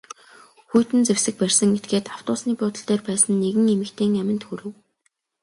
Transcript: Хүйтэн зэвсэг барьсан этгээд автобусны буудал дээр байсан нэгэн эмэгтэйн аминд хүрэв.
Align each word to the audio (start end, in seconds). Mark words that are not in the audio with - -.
Хүйтэн 0.69 1.01
зэвсэг 1.07 1.35
барьсан 1.39 1.69
этгээд 1.77 2.11
автобусны 2.15 2.51
буудал 2.59 2.85
дээр 2.87 3.01
байсан 3.07 3.33
нэгэн 3.43 3.67
эмэгтэйн 3.75 4.13
аминд 4.21 4.43
хүрэв. 4.45 4.67